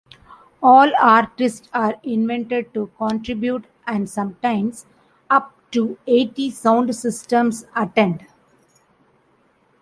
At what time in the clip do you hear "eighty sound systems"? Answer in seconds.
6.07-7.67